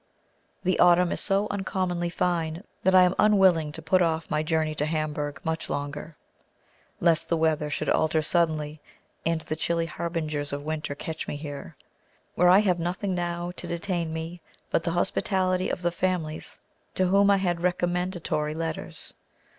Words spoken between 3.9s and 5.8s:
off my journey to Hamburg much